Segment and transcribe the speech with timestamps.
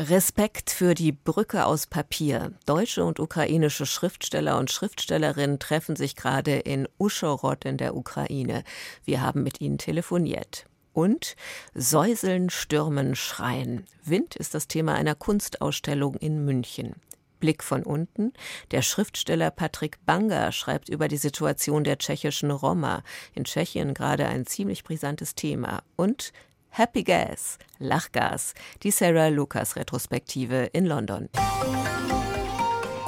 [0.00, 2.54] Respekt für die Brücke aus Papier.
[2.64, 8.64] Deutsche und ukrainische Schriftsteller und Schriftstellerinnen treffen sich gerade in Uschorod in der Ukraine.
[9.04, 10.64] Wir haben mit ihnen telefoniert.
[10.94, 11.36] Und
[11.74, 13.84] Säuseln, Stürmen, Schreien.
[14.02, 16.94] Wind ist das Thema einer Kunstausstellung in München.
[17.38, 18.32] Blick von unten.
[18.70, 23.02] Der Schriftsteller Patrick Banga schreibt über die Situation der tschechischen Roma.
[23.34, 25.82] In Tschechien gerade ein ziemlich brisantes Thema.
[25.96, 26.32] Und
[26.72, 31.28] Happy Gas, Lachgas, die Sarah Lucas Retrospektive in London.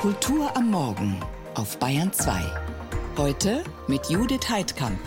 [0.00, 1.20] Kultur am Morgen
[1.55, 2.42] auf Bayern 2.
[3.16, 4.98] Heute mit Judith Heidkamp.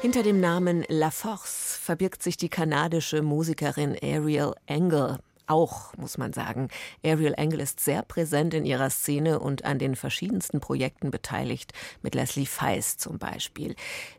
[0.00, 6.32] Hinter dem Namen La Force verbirgt sich die kanadische Musikerin Ariel Engel auch, muss man
[6.32, 6.68] sagen.
[7.04, 11.72] Ariel Engel ist sehr präsent in ihrer Szene und an den verschiedensten Projekten beteiligt,
[12.02, 13.74] mit Leslie Feist zum Beispiel.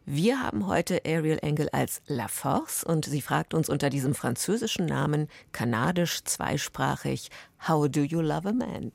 [0.06, 4.86] Wir haben heute Ariel Engel als La Force und sie fragt uns unter diesem französischen
[4.86, 7.30] Namen, kanadisch zweisprachig,
[7.68, 8.92] How do you love a man?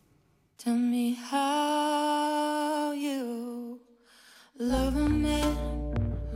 [0.58, 3.80] Tell me how you
[4.58, 5.56] love a man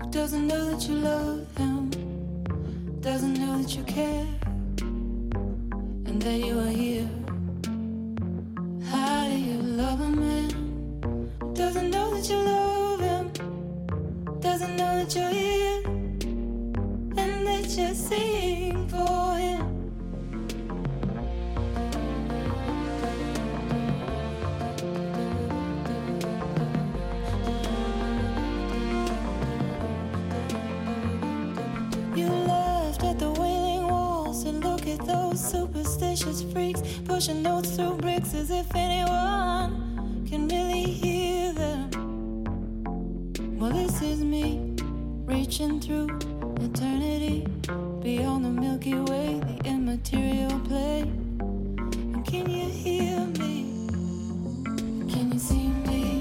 [0.00, 1.90] who doesn't know that you love him,
[3.00, 4.43] doesn't know that you care.
[6.20, 7.08] That you are here.
[8.90, 10.48] How do you love a man?
[11.54, 13.32] Doesn't know that you love him,
[14.40, 15.82] doesn't know that you're here,
[17.16, 18.33] and that you're sing
[36.16, 41.90] superstitious freaks pushing notes through bricks as if anyone can really hear them.
[43.58, 44.76] Well, this is me
[45.26, 46.06] reaching through
[46.60, 47.46] eternity
[48.00, 51.36] beyond the Milky Way, the immaterial plane.
[52.14, 53.88] And can you hear me?
[55.12, 56.13] Can you see me?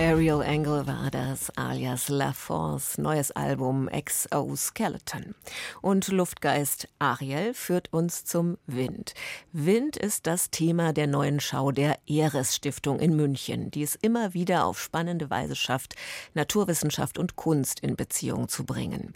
[0.00, 5.34] Ariel Angle war das alias La Force, neues Album Exoskeleton.
[5.82, 9.12] Und Luftgeist Ariel führt uns zum Wind.
[9.52, 14.32] Wind ist das Thema der neuen Schau der Eres Stiftung in München, die es immer
[14.32, 15.96] wieder auf spannende Weise schafft,
[16.32, 19.12] Naturwissenschaft und Kunst in Beziehung zu bringen.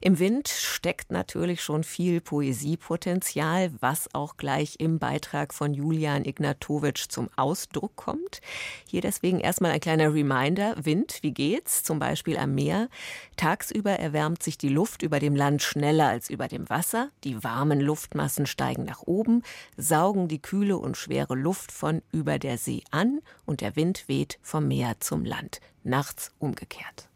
[0.00, 7.08] Im Wind steckt natürlich schon viel Poesiepotenzial, was auch gleich im Beitrag von Julian Ignatowitsch
[7.08, 8.40] zum Ausdruck kommt.
[8.86, 11.82] Hier deswegen erstmal ein kleiner Reminder Reminder, Wind, wie geht's?
[11.82, 12.88] Zum Beispiel am Meer.
[13.36, 17.10] Tagsüber erwärmt sich die Luft über dem Land schneller als über dem Wasser.
[17.24, 19.42] Die warmen Luftmassen steigen nach oben,
[19.78, 24.38] saugen die kühle und schwere Luft von über der See an und der Wind weht
[24.42, 25.60] vom Meer zum Land.
[25.82, 27.07] Nachts umgekehrt.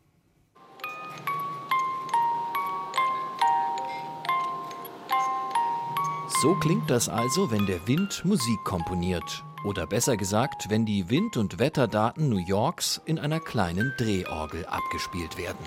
[6.42, 9.44] So klingt das also, wenn der Wind Musik komponiert.
[9.64, 15.38] Oder besser gesagt, wenn die Wind- und Wetterdaten New Yorks in einer kleinen Drehorgel abgespielt
[15.38, 15.64] werden.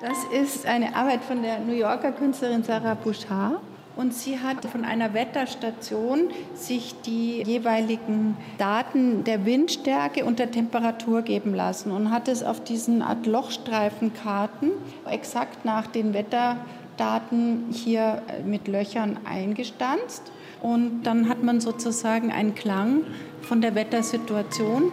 [0.00, 3.60] Das ist eine Arbeit von der New Yorker Künstlerin Sarah Bouchard.
[3.94, 11.22] Und sie hat von einer Wetterstation sich die jeweiligen Daten der Windstärke und der Temperatur
[11.22, 14.70] geben lassen und hat es auf diesen Art Lochstreifenkarten
[15.08, 16.58] exakt nach den Wetter
[16.98, 20.32] Wetterdaten hier äh, mit Löchern eingestanzt.
[20.60, 23.04] Und dann hat man sozusagen einen Klang
[23.42, 24.90] von der Wettersituation.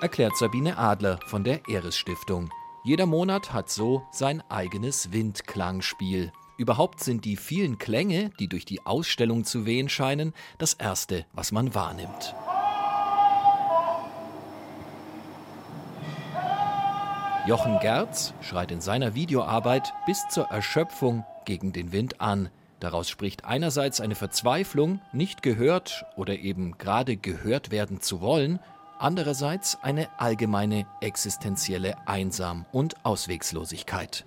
[0.00, 2.50] Erklärt Sabine Adler von der Eres Stiftung.
[2.84, 6.30] Jeder Monat hat so sein eigenes Windklangspiel.
[6.56, 11.50] Überhaupt sind die vielen Klänge, die durch die Ausstellung zu wehen scheinen, das Erste, was
[11.50, 12.34] man wahrnimmt.
[17.46, 22.48] Jochen Gerz schreit in seiner Videoarbeit bis zur Erschöpfung gegen den Wind an.
[22.80, 28.60] Daraus spricht einerseits eine Verzweiflung, nicht gehört oder eben gerade gehört werden zu wollen,
[28.98, 34.24] andererseits eine allgemeine existenzielle Einsam- und Auswegslosigkeit.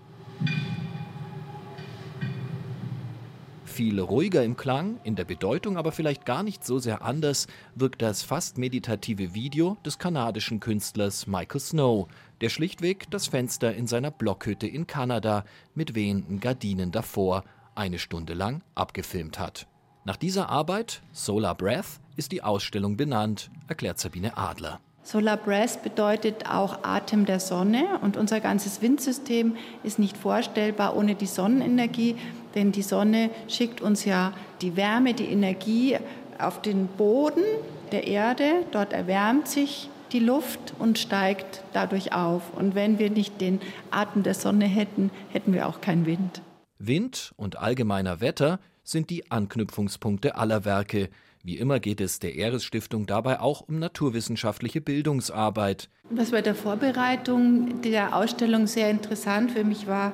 [3.78, 7.46] Viel ruhiger im Klang, in der Bedeutung aber vielleicht gar nicht so sehr anders,
[7.76, 12.08] wirkt das fast meditative Video des kanadischen Künstlers Michael Snow,
[12.42, 15.46] der schlichtweg das Fenster in seiner Blockhütte in Kanada
[15.76, 17.44] mit wehenden Gardinen davor
[17.76, 19.68] eine Stunde lang abgefilmt hat.
[20.06, 24.80] Nach dieser Arbeit, Solar Breath, ist die Ausstellung benannt, erklärt Sabine Adler.
[25.04, 31.16] Solar Breath bedeutet auch Atem der Sonne und unser ganzes Windsystem ist nicht vorstellbar ohne
[31.16, 32.18] die Sonnenenergie,
[32.58, 35.96] denn die Sonne schickt uns ja die Wärme, die Energie
[36.40, 37.44] auf den Boden
[37.92, 38.66] der Erde.
[38.72, 42.42] Dort erwärmt sich die Luft und steigt dadurch auf.
[42.56, 43.62] Und wenn wir nicht den
[43.92, 46.42] Atem der Sonne hätten, hätten wir auch keinen Wind.
[46.80, 51.10] Wind und allgemeiner Wetter sind die Anknüpfungspunkte aller Werke,
[51.44, 55.88] wie immer geht es der Eres Stiftung dabei auch um naturwissenschaftliche Bildungsarbeit.
[56.10, 60.12] Was bei der Vorbereitung der Ausstellung sehr interessant für mich war,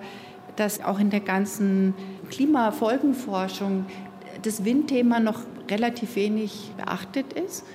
[0.55, 1.93] dass auch in der ganzen
[2.29, 3.85] Klimafolgenforschung
[4.41, 5.39] das Windthema noch
[5.69, 7.65] relativ wenig beachtet ist,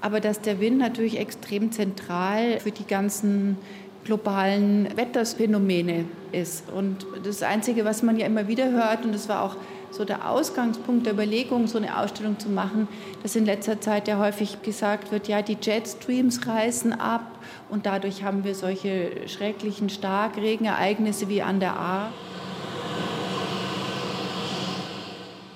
[0.00, 3.56] aber dass der Wind natürlich extrem zentral für die ganzen
[4.04, 6.70] globalen Wetterphänomene ist.
[6.70, 9.56] Und das Einzige, was man ja immer wieder hört, und das war auch
[9.90, 12.88] so der Ausgangspunkt der Überlegung, so eine Ausstellung zu machen,
[13.22, 17.38] dass in letzter Zeit ja häufig gesagt wird, ja, die Jetstreams reißen ab
[17.68, 22.08] und dadurch haben wir solche schrecklichen Starkregenereignisse wie an der A.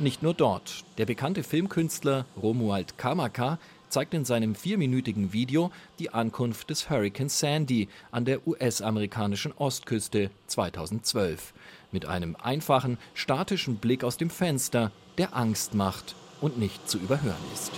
[0.02, 0.82] Nicht nur dort.
[0.98, 5.70] Der bekannte Filmkünstler Romuald Kamaka zeigt in seinem vierminütigen Video
[6.00, 11.54] die Ankunft des Hurricane Sandy an der US-amerikanischen Ostküste 2012
[11.92, 17.36] mit einem einfachen, statischen Blick aus dem Fenster, der Angst macht und nicht zu überhören
[17.54, 17.70] ist.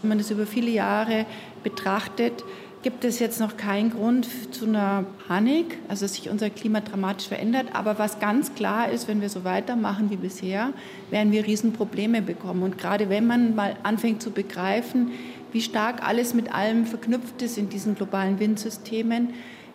[0.00, 1.26] Wenn man das über viele Jahre
[1.64, 2.44] betrachtet,
[2.82, 7.28] gibt es jetzt noch keinen Grund zu einer Panik, also dass sich unser Klima dramatisch
[7.28, 7.68] verändert.
[7.72, 10.72] Aber was ganz klar ist, wenn wir so weitermachen wie bisher,
[11.10, 12.62] werden wir Riesenprobleme bekommen.
[12.62, 15.10] Und gerade wenn man mal anfängt zu begreifen,
[15.52, 19.30] wie stark alles mit allem verknüpft ist in diesen globalen Windsystemen,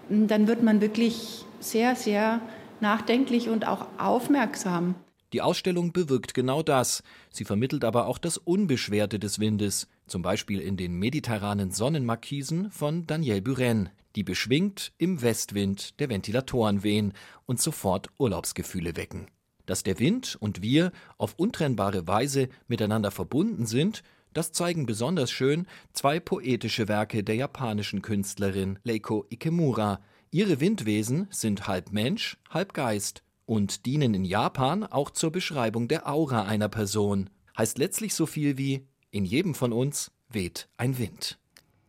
[0.09, 2.41] dann wird man wirklich sehr, sehr
[2.81, 4.95] nachdenklich und auch aufmerksam.
[5.33, 7.03] Die Ausstellung bewirkt genau das.
[7.29, 13.07] Sie vermittelt aber auch das Unbeschwerte des Windes, zum Beispiel in den mediterranen Sonnenmarkisen von
[13.07, 17.13] Daniel Buren, die beschwingt im Westwind der Ventilatoren wehen
[17.45, 19.27] und sofort Urlaubsgefühle wecken.
[19.65, 24.03] Dass der Wind und wir auf untrennbare Weise miteinander verbunden sind,
[24.33, 30.01] das zeigen besonders schön zwei poetische Werke der japanischen Künstlerin Leiko Ikemura.
[30.29, 36.09] Ihre Windwesen sind halb Mensch, halb Geist und dienen in Japan auch zur Beschreibung der
[36.09, 37.29] Aura einer Person.
[37.57, 41.37] Heißt letztlich so viel wie in jedem von uns weht ein Wind.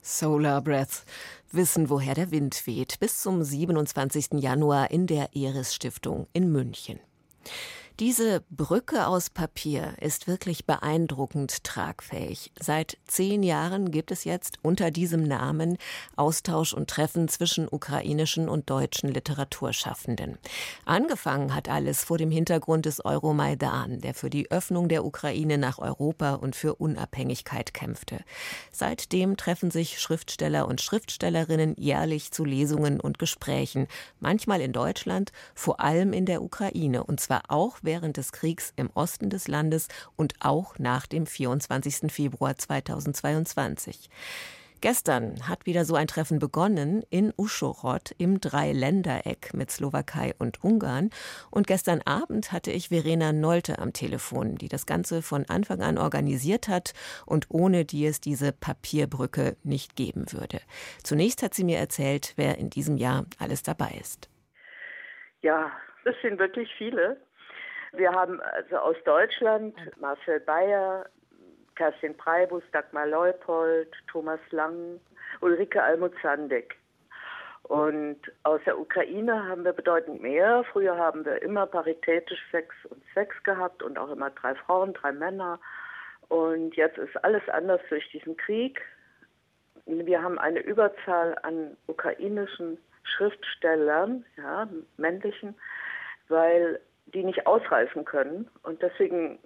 [0.00, 1.05] Solar Breath.
[1.52, 2.99] Wissen, woher der Wind weht.
[2.99, 4.41] Bis zum 27.
[4.41, 6.99] Januar in der Eres Stiftung in München.
[8.01, 12.51] Diese Brücke aus Papier ist wirklich beeindruckend tragfähig.
[12.59, 15.77] Seit zehn Jahren gibt es jetzt unter diesem Namen
[16.17, 20.39] Austausch und Treffen zwischen ukrainischen und deutschen Literaturschaffenden.
[20.87, 25.79] Angefangen hat alles vor dem Hintergrund des Euromaidan, der für die Öffnung der Ukraine nach
[25.79, 28.21] Europa und für Unabhängigkeit kämpfte.
[28.71, 33.87] Seitdem treffen sich Schriftsteller und Schriftstellerinnen jährlich zu Lesungen und Gesprächen,
[34.19, 38.91] manchmal in Deutschland, vor allem in der Ukraine, und zwar auch während des Kriegs im
[38.95, 42.12] Osten des Landes und auch nach dem 24.
[42.12, 44.09] Februar 2022.
[44.83, 51.11] Gestern hat wieder so ein Treffen begonnen in Uschorod im Dreiländereck mit Slowakei und Ungarn.
[51.53, 55.99] Und gestern Abend hatte ich Verena Nolte am Telefon, die das Ganze von Anfang an
[55.99, 56.95] organisiert hat
[57.27, 60.59] und ohne die es diese Papierbrücke nicht geben würde.
[61.05, 64.29] Zunächst hat sie mir erzählt, wer in diesem Jahr alles dabei ist.
[65.43, 65.71] Ja,
[66.05, 67.21] das sind wirklich viele.
[67.93, 71.07] Wir haben also aus Deutschland Marcel Bayer,
[71.77, 75.01] Kerstin Preibus, Dagmar Leupold, Thomas Lang,
[75.41, 76.77] Ulrike Almut-Sandek.
[77.65, 80.65] Und aus der Ukraine haben wir bedeutend mehr.
[80.73, 85.13] Früher haben wir immer paritätisch sechs und sechs gehabt und auch immer drei Frauen, drei
[85.13, 85.61] Männer.
[86.29, 88.81] Und jetzt ist alles anders durch diesen Krieg.
[89.87, 95.55] Wir haben eine Überzahl an ukrainischen Schriftstellern, ja, männlichen,
[96.29, 98.49] weil die nicht ausreisen können.
[98.63, 99.39] Und deswegen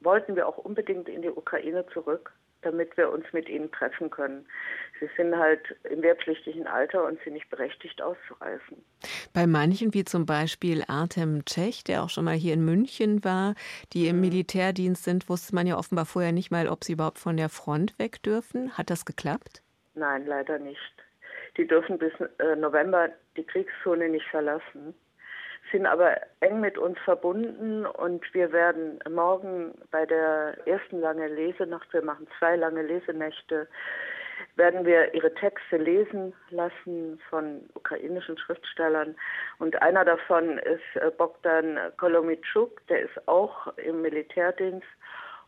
[0.00, 4.46] wollten wir auch unbedingt in die Ukraine zurück, damit wir uns mit ihnen treffen können.
[4.98, 8.84] Sie sind halt im wehrpflichtigen Alter und sind nicht berechtigt auszureisen.
[9.32, 13.54] Bei manchen, wie zum Beispiel Artem Tschech, der auch schon mal hier in München war,
[13.92, 14.22] die im mhm.
[14.22, 17.98] Militärdienst sind, wusste man ja offenbar vorher nicht mal, ob sie überhaupt von der Front
[17.98, 18.76] weg dürfen.
[18.76, 19.62] Hat das geklappt?
[19.94, 20.78] Nein, leider nicht.
[21.56, 24.94] Die dürfen bis äh, November die Kriegszone nicht verlassen
[25.70, 31.92] sind aber eng mit uns verbunden und wir werden morgen bei der ersten lange Lesenacht,
[31.92, 33.68] wir machen zwei lange Lesenächte,
[34.56, 39.14] werden wir ihre Texte lesen lassen von ukrainischen Schriftstellern.
[39.58, 44.86] Und einer davon ist äh, Bogdan Kolomitschuk, der ist auch im Militärdienst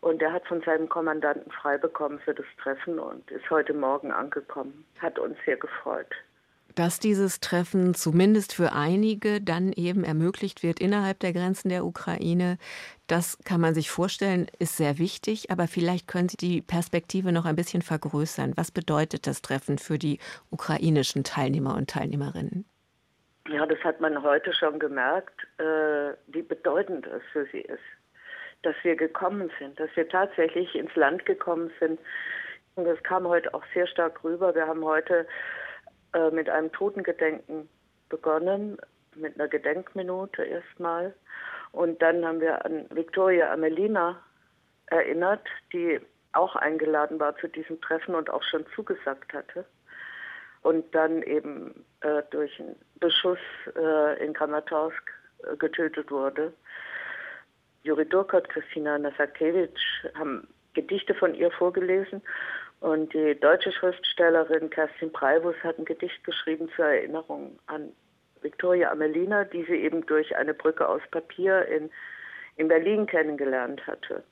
[0.01, 4.13] und der hat von seinem Kommandanten frei bekommen für das Treffen und ist heute Morgen
[4.13, 4.85] angekommen.
[5.01, 6.15] Hat uns sehr gefreut
[6.75, 12.59] dass dieses Treffen zumindest für einige dann eben ermöglicht wird innerhalb der Grenzen der Ukraine.
[13.07, 17.45] Das kann man sich vorstellen, ist sehr wichtig, aber vielleicht können Sie die Perspektive noch
[17.45, 18.53] ein bisschen vergrößern.
[18.57, 20.19] Was bedeutet das Treffen für die
[20.51, 22.65] ukrainischen Teilnehmer und Teilnehmerinnen?
[23.49, 27.83] Ja, das hat man heute schon gemerkt, äh, wie bedeutend es für sie ist,
[28.63, 31.99] dass wir gekommen sind, dass wir tatsächlich ins Land gekommen sind.
[32.77, 34.55] Und das kam heute auch sehr stark rüber.
[34.55, 35.27] Wir haben heute
[36.15, 37.69] äh, mit einem Totengedenken
[38.09, 38.79] begonnen,
[39.15, 41.15] mit einer Gedenkminute erstmal.
[41.73, 44.21] Und dann haben wir an Victoria Amelina
[44.87, 46.01] erinnert, die
[46.33, 49.65] auch eingeladen war zu diesem Treffen und auch schon zugesagt hatte.
[50.63, 53.39] Und dann eben äh, durch einen Beschuss
[53.75, 55.13] äh, in Kramatorsk
[55.45, 56.53] äh, getötet wurde.
[57.83, 62.23] Juri Durkot, Christina Nasakewitsch haben Gedichte von ihr vorgelesen
[62.83, 67.93] und die deutsche Schriftstellerin Kerstin Preibus hat ein Gedicht geschrieben zur Erinnerung an
[68.41, 71.91] Victoria Amelina, die sie eben durch eine Brücke aus Papier in,
[72.57, 74.25] in Berlin kennengelernt hatte.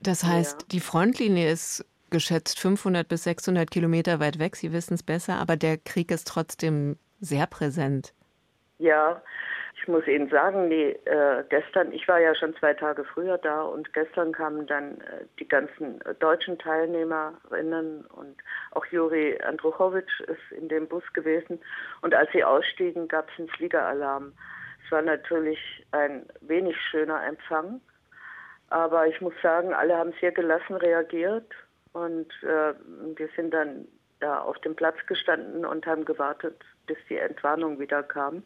[0.00, 0.68] Das heißt, ja.
[0.72, 4.56] die Frontlinie ist geschätzt 500 bis 600 Kilometer weit weg.
[4.56, 8.14] Sie wissen es besser, aber der Krieg ist trotzdem sehr präsent.
[8.78, 9.22] Ja,
[9.82, 13.62] ich muss Ihnen sagen, die, äh, gestern, ich war ja schon zwei Tage früher da
[13.62, 18.36] und gestern kamen dann äh, die ganzen äh, deutschen Teilnehmerinnen und
[18.70, 21.58] auch Juri Andruchowitsch ist in dem Bus gewesen.
[22.00, 24.32] Und als sie ausstiegen, gab es einen Fliegeralarm.
[24.84, 25.58] Es war natürlich
[25.90, 27.80] ein wenig schöner Empfang,
[28.68, 31.52] aber ich muss sagen, alle haben sehr gelassen reagiert
[31.92, 32.72] und äh,
[33.16, 33.88] wir sind dann
[34.20, 38.44] da auf dem Platz gestanden und haben gewartet, bis die Entwarnung wieder kam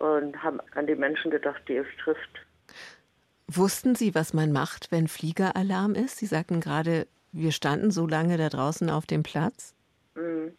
[0.00, 2.46] und haben an die Menschen gedacht, die es trifft.
[3.46, 6.18] Wussten Sie, was man macht, wenn Fliegeralarm ist?
[6.18, 9.74] Sie sagten gerade, wir standen so lange da draußen auf dem Platz.
[10.14, 10.56] Mhm.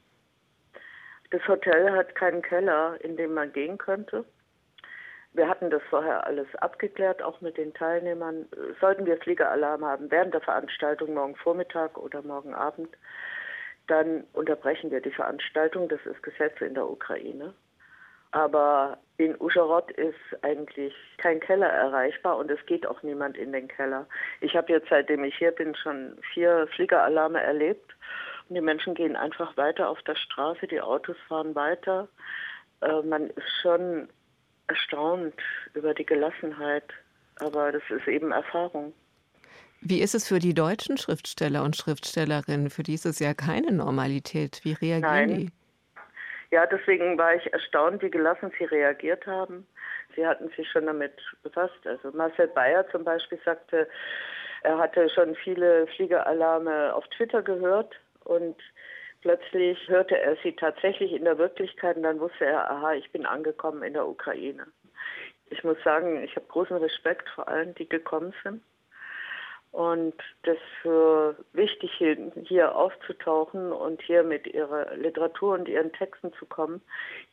[1.31, 4.25] Das Hotel hat keinen Keller, in dem man gehen könnte.
[5.33, 8.47] Wir hatten das vorher alles abgeklärt, auch mit den Teilnehmern.
[8.81, 12.89] Sollten wir Fliegeralarm haben während der Veranstaltung morgen Vormittag oder morgen Abend,
[13.87, 15.87] dann unterbrechen wir die Veranstaltung.
[15.87, 17.53] Das ist Gesetz in der Ukraine.
[18.31, 23.67] Aber in Uscharot ist eigentlich kein Keller erreichbar und es geht auch niemand in den
[23.67, 24.07] Keller.
[24.39, 27.95] Ich habe jetzt, seitdem ich hier bin, schon vier Fliegeralarme erlebt.
[28.49, 32.07] Und die Menschen gehen einfach weiter auf der Straße, die Autos fahren weiter.
[32.81, 34.09] Äh, man ist schon
[34.67, 35.35] erstaunt
[35.73, 36.85] über die Gelassenheit,
[37.39, 38.93] aber das ist eben Erfahrung.
[39.81, 42.69] Wie ist es für die deutschen Schriftsteller und Schriftstellerinnen?
[42.69, 44.61] Für die ist es ja keine Normalität.
[44.63, 45.35] Wie reagieren Nein.
[45.35, 45.51] die?
[46.51, 49.65] Ja, deswegen war ich erstaunt, wie gelassen Sie reagiert haben.
[50.15, 51.85] Sie hatten sich schon damit befasst.
[51.85, 53.87] Also Marcel Bayer zum Beispiel sagte,
[54.63, 58.57] er hatte schon viele Fliegeralarme auf Twitter gehört und
[59.21, 63.25] plötzlich hörte er sie tatsächlich in der Wirklichkeit und dann wusste er, aha, ich bin
[63.25, 64.67] angekommen in der Ukraine.
[65.49, 68.61] Ich muss sagen, ich habe großen Respekt vor allen, die gekommen sind
[69.71, 70.13] und
[70.43, 76.45] das für wichtig hielten, hier aufzutauchen und hier mit ihrer Literatur und ihren Texten zu
[76.45, 76.81] kommen,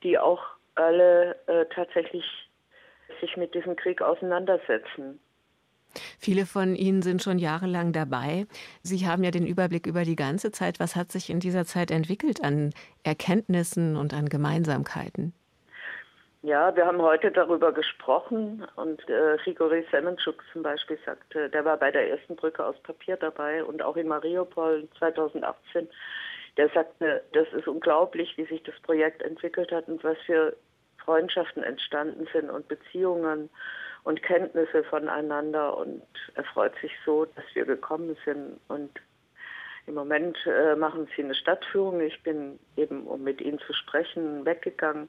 [0.03, 0.43] die auch
[0.75, 2.25] alle äh, tatsächlich
[3.21, 5.19] sich mit diesem Krieg auseinandersetzen.
[6.19, 8.47] Viele von Ihnen sind schon jahrelang dabei.
[8.83, 10.81] Sie haben ja den Überblick über die ganze Zeit.
[10.81, 15.33] Was hat sich in dieser Zeit entwickelt an Erkenntnissen und an Gemeinsamkeiten?
[16.43, 21.77] Ja, wir haben heute darüber gesprochen und äh, Grigori Semenschuk zum Beispiel sagte, der war
[21.77, 25.89] bei der ersten Brücke aus Papier dabei und auch in Mariupol 2018
[26.59, 30.57] der sagte, das ist unglaublich, wie sich das Projekt entwickelt hat und was für
[30.99, 33.49] Freundschaften entstanden sind und Beziehungen
[34.03, 35.77] und Kenntnisse voneinander.
[35.77, 36.03] Und
[36.35, 38.59] er freut sich so, dass wir gekommen sind.
[38.67, 38.91] Und
[39.87, 42.01] im Moment äh, machen sie eine Stadtführung.
[42.01, 45.09] Ich bin eben, um mit ihnen zu sprechen, weggegangen.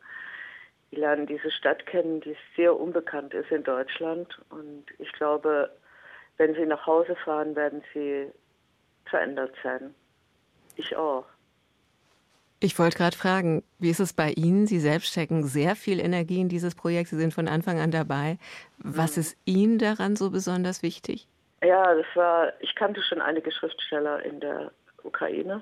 [0.91, 4.27] Die lernen diese Stadt kennen, die sehr unbekannt ist in Deutschland.
[4.49, 5.69] Und ich glaube,
[6.37, 8.27] wenn sie nach Hause fahren, werden sie
[9.05, 9.93] verändert sein.
[10.75, 11.25] Ich auch.
[12.61, 14.67] Ich wollte gerade fragen, wie ist es bei Ihnen?
[14.67, 17.09] Sie selbst stecken sehr viel Energie in dieses Projekt.
[17.09, 18.37] Sie sind von Anfang an dabei.
[18.79, 19.21] Was mhm.
[19.21, 21.27] ist Ihnen daran so besonders wichtig?
[21.63, 24.71] Ja, das war, ich kannte schon einige Schriftsteller in der
[25.03, 25.61] Ukraine.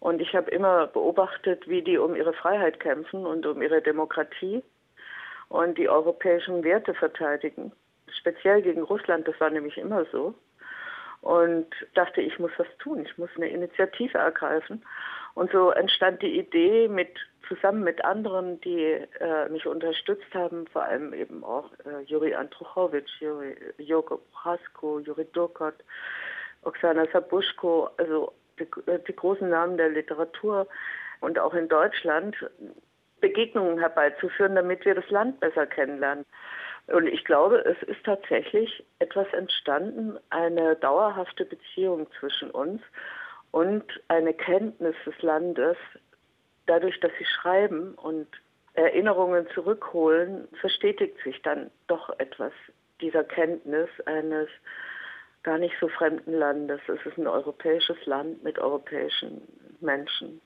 [0.00, 4.62] Und ich habe immer beobachtet, wie die um ihre Freiheit kämpfen und um ihre Demokratie
[5.48, 7.72] und die europäischen Werte verteidigen.
[8.18, 10.34] Speziell gegen Russland, das war nämlich immer so.
[11.20, 14.82] Und dachte, ich muss was tun, ich muss eine Initiative ergreifen.
[15.34, 18.84] Und so entstand die Idee mit zusammen mit anderen, die
[19.20, 25.26] äh, mich unterstützt haben, vor allem eben auch äh, Juri Andruchowitsch, Juri, Joko Prohasko, Juri
[25.32, 25.74] Durkot,
[26.62, 30.68] Oksana Sabuschko, also die, äh, die großen Namen der Literatur
[31.20, 32.36] und auch in Deutschland
[33.20, 36.24] Begegnungen herbeizuführen, damit wir das Land besser kennenlernen.
[36.86, 42.82] Und ich glaube, es ist tatsächlich etwas entstanden, eine dauerhafte Beziehung zwischen uns
[43.52, 45.76] und eine Kenntnis des Landes,
[46.66, 48.26] dadurch, dass sie schreiben und
[48.74, 52.52] Erinnerungen zurückholen, verstetigt sich dann doch etwas
[53.00, 54.48] dieser Kenntnis eines
[55.42, 56.80] gar nicht so fremden Landes.
[56.88, 59.42] Es ist ein europäisches Land mit europäischen
[59.80, 60.40] Menschen.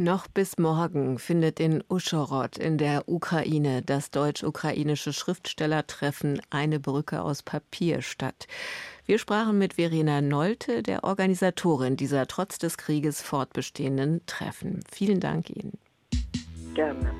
[0.00, 7.42] Noch bis morgen findet in Uschorod in der Ukraine das deutsch-ukrainische Schriftstellertreffen Eine Brücke aus
[7.42, 8.46] Papier statt.
[9.06, 14.84] Wir sprachen mit Verena Nolte, der Organisatorin dieser trotz des Krieges fortbestehenden Treffen.
[14.88, 15.76] Vielen Dank Ihnen.
[16.74, 17.10] Gerne.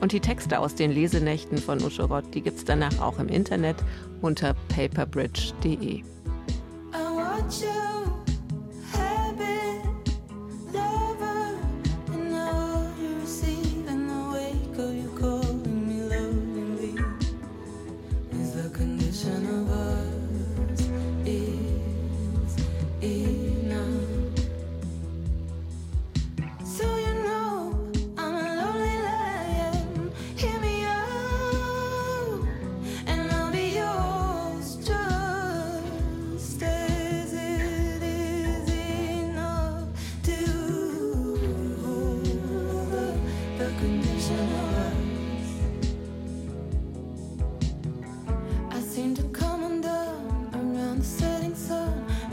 [0.00, 3.76] Und die Texte aus den Lesenächten von Uschorod, die gibt es danach auch im Internet
[4.22, 6.04] unter paperbridge.de.
[7.58, 7.89] you.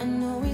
[0.08, 0.47] I know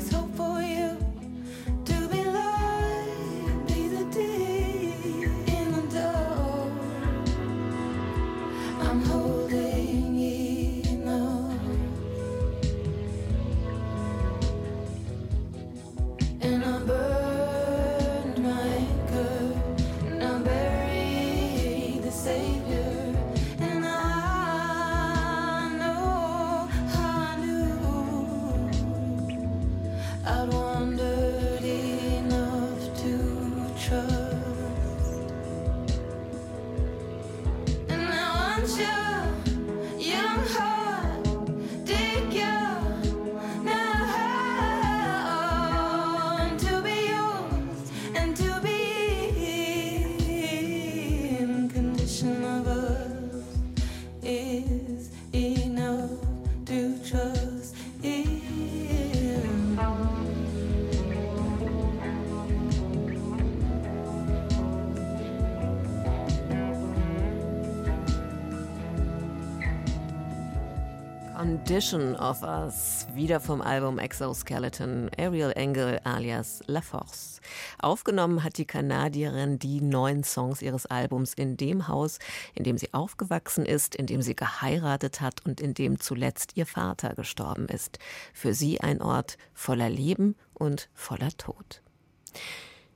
[71.66, 77.40] Condition of Us, wieder vom Album Exoskeleton, Ariel Engel alias La Force.
[77.80, 82.20] Aufgenommen hat die Kanadierin die neun Songs ihres Albums in dem Haus,
[82.54, 86.66] in dem sie aufgewachsen ist, in dem sie geheiratet hat und in dem zuletzt ihr
[86.66, 87.98] Vater gestorben ist.
[88.34, 91.82] Für sie ein Ort voller Leben und voller Tod.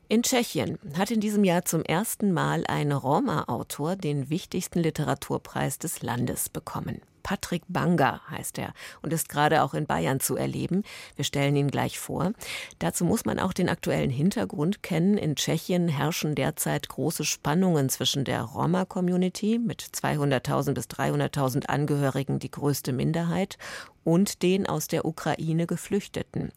[0.09, 6.01] In Tschechien hat in diesem Jahr zum ersten Mal ein Roma-Autor den wichtigsten Literaturpreis des
[6.01, 6.99] Landes bekommen.
[7.27, 10.83] Patrick Banga heißt er und ist gerade auch in Bayern zu erleben.
[11.17, 12.31] Wir stellen ihn gleich vor.
[12.79, 15.17] Dazu muss man auch den aktuellen Hintergrund kennen.
[15.17, 22.49] In Tschechien herrschen derzeit große Spannungen zwischen der Roma-Community mit 200.000 bis 300.000 Angehörigen, die
[22.49, 23.57] größte Minderheit,
[24.05, 26.53] und den aus der Ukraine Geflüchteten.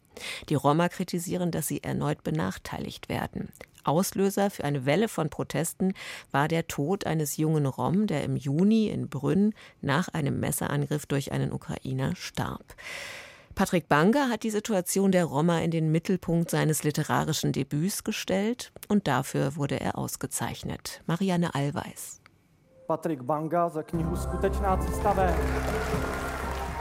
[0.47, 3.49] Die Roma kritisieren, dass sie erneut benachteiligt werden.
[3.83, 5.93] Auslöser für eine Welle von Protesten
[6.31, 11.31] war der Tod eines jungen Rom, der im Juni in Brünn nach einem Messerangriff durch
[11.31, 12.75] einen Ukrainer starb.
[13.55, 19.07] Patrick Banga hat die Situation der Roma in den Mittelpunkt seines literarischen Debüts gestellt und
[19.07, 21.01] dafür wurde er ausgezeichnet.
[21.05, 22.21] Marianne Allweis.
[22.87, 24.15] Patrick Banga za knihu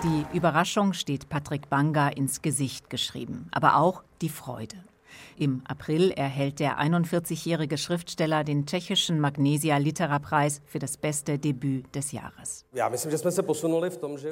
[0.03, 4.77] Die Überraschung steht Patrick Banga ins Gesicht geschrieben, aber auch die Freude.
[5.41, 12.13] Im April erhält der 41-jährige Schriftsteller den tschechischen Magnesia Literapreis für das beste Debüt des
[12.13, 12.67] Jahres.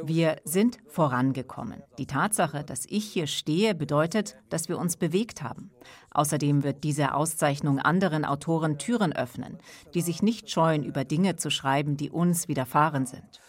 [0.02, 1.82] Wir sind vorangekommen.
[1.96, 5.70] Die Tatsache, dass ich hier stehe, bedeutet, dass wir uns bewegt haben.
[6.10, 9.56] Außerdem wird diese Auszeichnung anderen Autoren Türen öffnen,
[9.94, 13.40] die sich nicht scheuen, über Dinge zu schreiben, die uns widerfahren sind.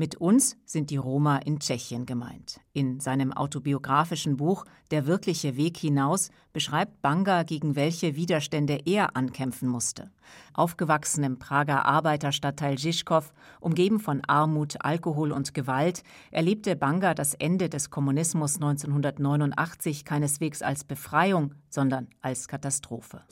[0.00, 2.60] Mit uns sind die Roma in Tschechien gemeint.
[2.72, 9.68] In seinem autobiografischen Buch Der wirkliche Weg hinaus beschreibt Banga, gegen welche Widerstände er ankämpfen
[9.68, 10.12] musste.
[10.54, 17.68] Aufgewachsen im Prager Arbeiterstadtteil Žižkov, umgeben von Armut, Alkohol und Gewalt, erlebte Banga das Ende
[17.68, 23.22] des Kommunismus 1989 keineswegs als Befreiung, sondern als Katastrophe.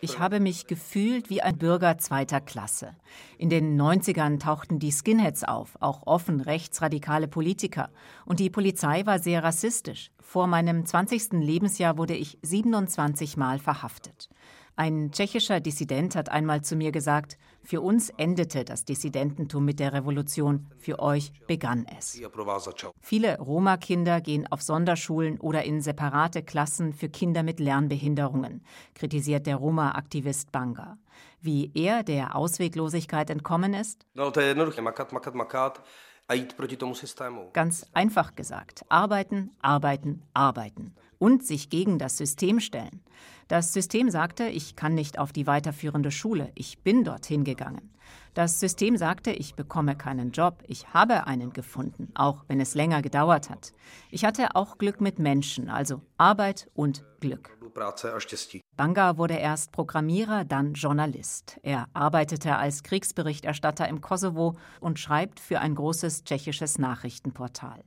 [0.00, 2.96] Ich habe mich gefühlt wie ein Bürger zweiter Klasse.
[3.38, 7.88] In den 90ern tauchten die Skinheads auf, auch offen rechtsradikale Politiker.
[8.26, 10.10] Und die Polizei war sehr rassistisch.
[10.20, 11.32] Vor meinem 20.
[11.32, 14.28] Lebensjahr wurde ich 27 Mal verhaftet.
[14.80, 19.92] Ein tschechischer Dissident hat einmal zu mir gesagt, für uns endete das Dissidententum mit der
[19.92, 22.18] Revolution, für euch begann es.
[23.02, 28.64] Viele Roma-Kinder gehen auf Sonderschulen oder in separate Klassen für Kinder mit Lernbehinderungen,
[28.94, 30.96] kritisiert der Roma-Aktivist Banga.
[31.42, 34.06] Wie er der Ausweglosigkeit entkommen ist?
[37.52, 43.02] Ganz einfach gesagt, arbeiten, arbeiten, arbeiten und sich gegen das System stellen.
[43.50, 47.90] Das System sagte, ich kann nicht auf die weiterführende Schule, ich bin dorthin gegangen.
[48.32, 53.02] Das System sagte, ich bekomme keinen Job, ich habe einen gefunden, auch wenn es länger
[53.02, 53.72] gedauert hat.
[54.08, 57.58] Ich hatte auch Glück mit Menschen, also Arbeit und Glück.
[58.76, 61.58] Banga wurde erst Programmierer, dann Journalist.
[61.64, 67.82] Er arbeitete als Kriegsberichterstatter im Kosovo und schreibt für ein großes tschechisches Nachrichtenportal.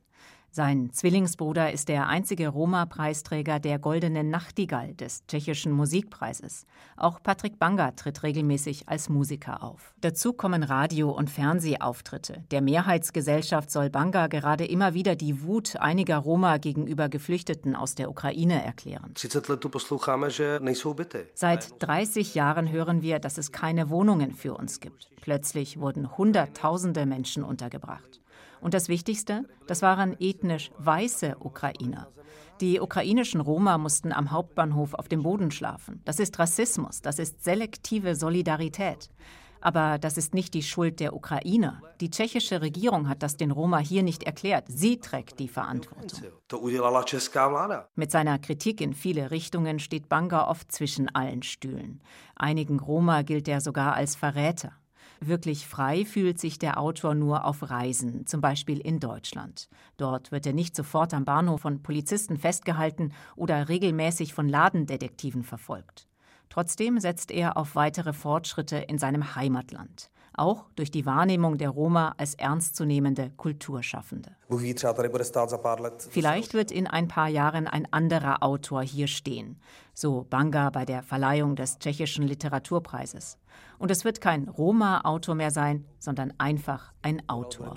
[0.56, 6.68] Sein Zwillingsbruder ist der einzige Roma-Preisträger der Goldenen Nachtigall des tschechischen Musikpreises.
[6.96, 9.96] Auch Patrick Banga tritt regelmäßig als Musiker auf.
[10.02, 12.44] Dazu kommen Radio- und Fernsehauftritte.
[12.52, 18.12] Der Mehrheitsgesellschaft soll Banga gerade immer wieder die Wut einiger Roma gegenüber Geflüchteten aus der
[18.12, 19.16] Ukraine erklären.
[21.34, 25.10] Seit 30 Jahren hören wir, dass es keine Wohnungen für uns gibt.
[25.20, 28.20] Plötzlich wurden Hunderttausende Menschen untergebracht.
[28.64, 32.08] Und das Wichtigste, das waren ethnisch weiße Ukrainer.
[32.62, 36.02] Die ukrainischen Roma mussten am Hauptbahnhof auf dem Boden schlafen.
[36.06, 39.10] Das ist Rassismus, das ist selektive Solidarität.
[39.60, 41.82] Aber das ist nicht die Schuld der Ukrainer.
[42.02, 44.66] Die tschechische Regierung hat das den Roma hier nicht erklärt.
[44.68, 46.20] Sie trägt die Verantwortung.
[47.96, 52.02] Mit seiner Kritik in viele Richtungen steht Banga oft zwischen allen Stühlen.
[52.36, 54.74] Einigen Roma gilt er sogar als Verräter.
[55.26, 59.70] Wirklich frei fühlt sich der Autor nur auf Reisen, zum Beispiel in Deutschland.
[59.96, 66.10] Dort wird er nicht sofort am Bahnhof von Polizisten festgehalten oder regelmäßig von Ladendetektiven verfolgt.
[66.50, 72.16] Trotzdem setzt er auf weitere Fortschritte in seinem Heimatland auch durch die Wahrnehmung der Roma
[72.18, 74.36] als ernstzunehmende Kulturschaffende.
[76.10, 79.60] Vielleicht wird in ein paar Jahren ein anderer Autor hier stehen,
[79.94, 83.38] so Banga bei der Verleihung des tschechischen Literaturpreises.
[83.78, 87.74] Und es wird kein Roma-Autor mehr sein, sondern einfach ein Autor.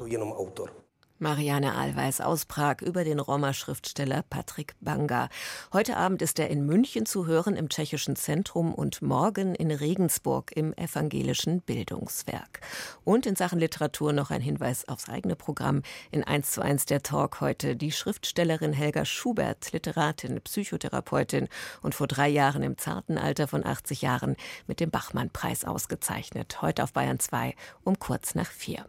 [1.19, 5.31] Marianne Alweis aus Prag über den Roma-Schriftsteller Patrick Banga.
[5.73, 10.53] Heute Abend ist er in München zu hören im Tschechischen Zentrum und morgen in Regensburg
[10.55, 12.61] im Evangelischen Bildungswerk.
[13.05, 15.81] Und in Sachen Literatur noch ein Hinweis aufs eigene Programm.
[16.11, 21.49] In 1 zu 1 der Talk heute die Schriftstellerin Helga Schubert, Literatin, Psychotherapeutin
[21.81, 26.61] und vor drei Jahren im zarten Alter von 80 Jahren mit dem Bachmann-Preis ausgezeichnet.
[26.61, 28.85] Heute auf Bayern 2 um kurz nach vier.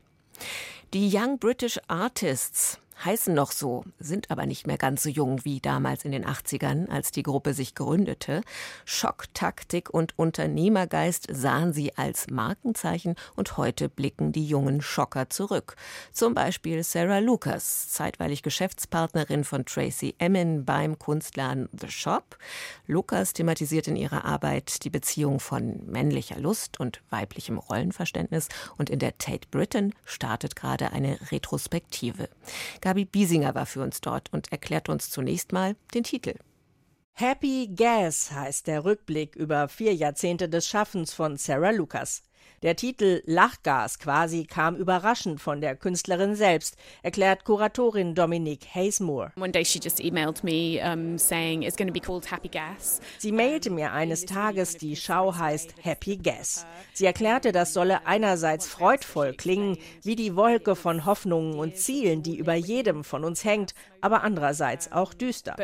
[0.94, 5.60] Die Young British Artists heißen noch so, sind aber nicht mehr ganz so jung wie
[5.60, 8.42] damals in den 80ern, als die Gruppe sich gründete.
[8.86, 15.76] Schock, Taktik und Unternehmergeist sahen sie als Markenzeichen und heute blicken die jungen Schocker zurück.
[16.12, 22.38] Zum Beispiel Sarah Lucas, zeitweilig Geschäftspartnerin von Tracy Emin beim Kunstladen The Shop.
[22.88, 29.00] Lucas thematisiert in ihrer Arbeit die Beziehung von männlicher Lust und weiblichem Rollenverständnis und in
[29.00, 32.30] der Tate Britain startet gerade eine Retrospektive.
[32.88, 36.36] Gabi Biesinger war für uns dort und erklärt uns zunächst mal den Titel.
[37.12, 42.24] Happy Gas heißt der Rückblick über vier Jahrzehnte des Schaffens von Sarah Lucas.
[42.64, 49.32] Der Titel Lachgas quasi kam überraschend von der Künstlerin selbst, erklärt Kuratorin Dominique Haysmore.
[53.20, 56.66] Sie mailte mir eines Tages, die Schau heißt Happy Gas.
[56.94, 62.38] Sie erklärte, das solle einerseits freudvoll klingen, wie die Wolke von Hoffnungen und Zielen, die
[62.38, 65.56] über jedem von uns hängt, aber andererseits auch düster.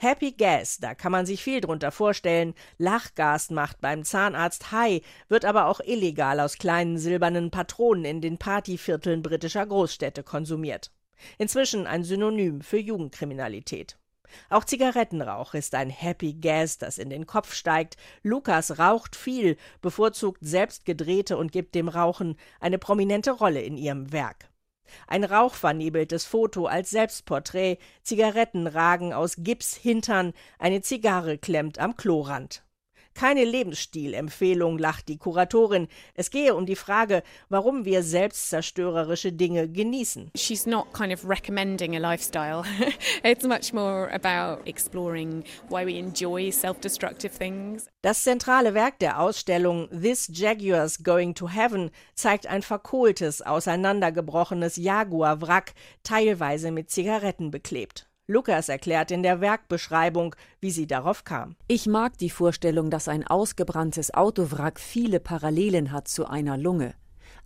[0.00, 2.54] Happy Gas, da kann man sich viel drunter vorstellen.
[2.78, 8.36] Lachgas macht beim Zahnarzt high, wird aber auch illegal aus kleinen silbernen Patronen in den
[8.36, 10.90] Partyvierteln britischer Großstädte konsumiert.
[11.38, 13.96] Inzwischen ein Synonym für Jugendkriminalität.
[14.50, 17.96] Auch Zigarettenrauch ist ein Happy Gas, das in den Kopf steigt.
[18.24, 24.10] Lukas raucht viel, bevorzugt selbst gedrehte und gibt dem Rauchen eine prominente Rolle in ihrem
[24.10, 24.50] Werk.
[25.06, 32.65] Ein rauchvernebeltes Foto als Selbstporträt, Zigaretten ragen aus Gips Hintern, eine Zigarre klemmt am Klorand.
[33.16, 35.88] Keine Lebensstilempfehlung, lacht die Kuratorin.
[36.12, 40.32] Es gehe um die Frage, warum wir selbstzerstörerische Dinge genießen.
[40.36, 42.62] She's not kind of recommending a lifestyle.
[43.22, 47.88] It's much more about exploring why we enjoy self-destructive things.
[48.02, 55.72] Das zentrale Werk der Ausstellung This Jaguar's Going to Heaven zeigt ein verkohltes, auseinandergebrochenes Jaguar-Wrack,
[56.02, 58.05] teilweise mit Zigaretten beklebt.
[58.28, 61.54] Lukas erklärt in der Werkbeschreibung, wie sie darauf kam.
[61.68, 66.94] Ich mag die Vorstellung, dass ein ausgebranntes Autowrack viele Parallelen hat zu einer Lunge.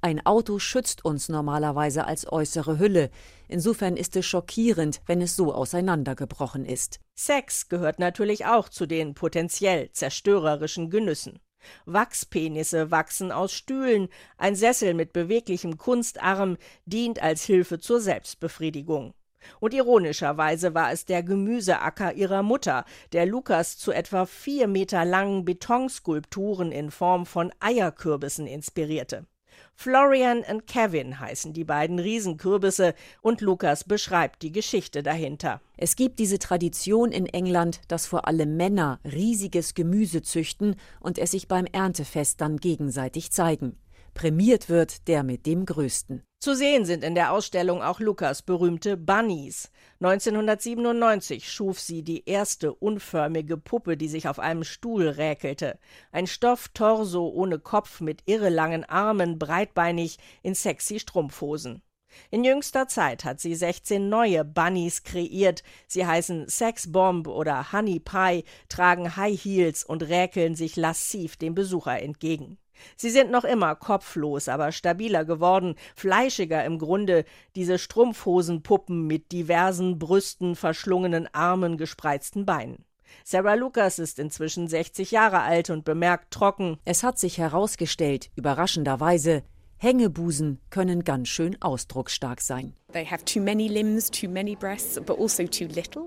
[0.00, 3.10] Ein Auto schützt uns normalerweise als äußere Hülle.
[3.48, 7.00] Insofern ist es schockierend, wenn es so auseinandergebrochen ist.
[7.14, 11.40] Sex gehört natürlich auch zu den potenziell zerstörerischen Genüssen.
[11.84, 19.12] Wachspenisse wachsen aus Stühlen, ein Sessel mit beweglichem Kunstarm dient als Hilfe zur Selbstbefriedigung.
[19.60, 25.44] Und ironischerweise war es der Gemüseacker ihrer Mutter, der Lukas zu etwa vier Meter langen
[25.44, 29.26] Betonskulpturen in Form von Eierkürbissen inspirierte.
[29.74, 35.60] Florian und Kevin heißen die beiden Riesenkürbisse und Lukas beschreibt die Geschichte dahinter.
[35.76, 41.30] Es gibt diese Tradition in England, dass vor allem Männer riesiges Gemüse züchten und es
[41.30, 43.76] sich beim Erntefest dann gegenseitig zeigen.
[44.14, 46.22] Prämiert wird der mit dem größten.
[46.42, 49.70] Zu sehen sind in der Ausstellung auch Lukas berühmte Bunnies.
[50.00, 55.78] 1997 schuf sie die erste unförmige Puppe, die sich auf einem Stuhl räkelte.
[56.12, 61.82] Ein Stofftorso ohne Kopf mit irrelangen Armen, breitbeinig in sexy Strumpfhosen.
[62.30, 65.62] In jüngster Zeit hat sie 16 neue Bunnies kreiert.
[65.86, 71.54] Sie heißen Sex Bomb oder Honey Pie, tragen High Heels und räkeln sich lassiv dem
[71.54, 72.58] Besucher entgegen.
[72.96, 77.24] Sie sind noch immer kopflos, aber stabiler geworden, fleischiger im Grunde,
[77.56, 82.84] diese Strumpfhosenpuppen mit diversen Brüsten, verschlungenen Armen, gespreizten Beinen.
[83.24, 89.42] Sarah Lucas ist inzwischen 60 Jahre alt und bemerkt trocken: Es hat sich herausgestellt, überraschenderweise,
[89.82, 92.74] Hängebusen können ganz schön ausdrucksstark sein.
[92.92, 92.98] Also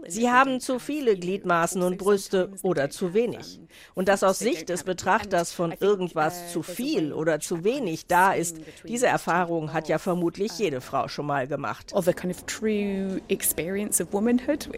[0.08, 3.60] Sie haben zu viele Gliedmaßen und Brüste oder zu wenig.
[3.96, 8.58] Und dass aus Sicht des Betrachters von irgendwas zu viel oder zu wenig da ist,
[8.88, 11.94] diese Erfahrung hat ja vermutlich jede Frau schon mal gemacht.
[11.94, 14.70] Of the kind of true experience of womanhood,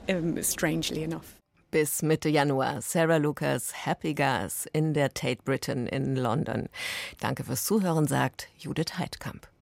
[0.41, 1.36] strangely enough
[1.75, 2.81] bis Mitte Januar.
[2.81, 6.69] Sarah Lucas, Happy Gas in der Tate Britain in London.
[7.19, 9.45] Danke fürs Zuhören, sagt Judith Heidkamp.